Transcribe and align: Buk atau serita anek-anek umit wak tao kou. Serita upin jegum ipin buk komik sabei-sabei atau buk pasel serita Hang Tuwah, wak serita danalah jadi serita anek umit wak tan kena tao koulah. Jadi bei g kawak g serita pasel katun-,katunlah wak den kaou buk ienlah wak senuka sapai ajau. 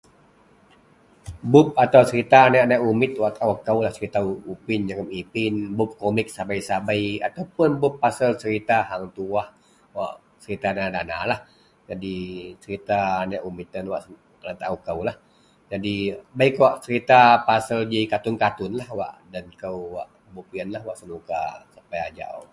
Buk 1.51 1.67
atau 1.85 2.01
serita 2.09 2.37
anek-anek 2.47 2.79
umit 2.91 3.11
wak 3.21 3.33
tao 3.39 3.53
kou. 3.65 3.77
Serita 3.95 4.19
upin 4.53 4.81
jegum 4.89 5.09
ipin 5.21 5.53
buk 5.77 5.91
komik 6.01 6.27
sabei-sabei 6.37 7.03
atau 7.27 7.43
buk 7.81 7.93
pasel 8.03 8.31
serita 8.41 8.77
Hang 8.89 9.05
Tuwah, 9.15 9.47
wak 9.97 10.13
serita 10.43 10.67
danalah 10.77 11.39
jadi 11.89 12.15
serita 12.63 12.99
anek 13.23 13.41
umit 13.49 13.69
wak 13.91 14.01
tan 14.03 14.13
kena 14.39 14.53
tao 14.63 14.75
koulah. 14.85 15.17
Jadi 15.71 15.95
bei 16.37 16.49
g 16.49 16.53
kawak 16.57 16.75
g 16.77 16.81
serita 16.85 17.19
pasel 17.47 17.79
katun-,katunlah 18.11 18.87
wak 18.99 19.13
den 19.33 19.45
kaou 19.61 19.81
buk 20.35 20.47
ienlah 20.57 20.81
wak 20.87 20.95
senuka 21.01 21.39
sapai 21.73 22.01
ajau. 22.09 22.41